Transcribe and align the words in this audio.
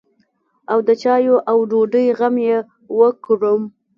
او 0.71 0.79
د 0.87 0.89
چايو 1.01 1.35
او 1.51 1.57
ډوډۍ 1.69 2.07
غم 2.19 2.35
يې 2.47 2.57
وکړم. 2.99 3.61